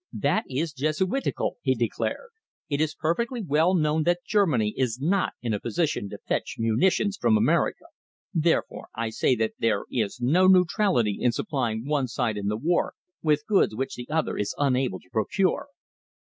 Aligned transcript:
"That 0.17 0.45
is 0.49 0.73
Jesuitical," 0.73 1.57
he 1.61 1.75
declared. 1.75 2.31
"It 2.69 2.81
is 2.81 2.95
perfectly 2.99 3.43
well 3.43 3.75
known 3.75 4.01
that 4.05 4.25
Germany 4.25 4.73
is 4.75 4.99
not 4.99 5.33
in 5.43 5.53
a 5.53 5.59
position 5.59 6.09
to 6.09 6.17
fetch 6.27 6.55
munitions 6.57 7.17
from 7.21 7.37
America. 7.37 7.85
Therefore, 8.33 8.87
I 8.95 9.11
say 9.11 9.35
that 9.35 9.53
there 9.59 9.85
is 9.91 10.19
no 10.19 10.47
neutrality 10.47 11.19
in 11.21 11.31
supplying 11.31 11.85
one 11.85 12.07
side 12.07 12.35
in 12.35 12.47
the 12.47 12.57
war 12.57 12.95
with 13.21 13.45
goods 13.45 13.75
which 13.75 13.93
the 13.93 14.09
other 14.09 14.37
is 14.39 14.55
unable 14.57 14.99
to 15.01 15.09
procure." 15.11 15.67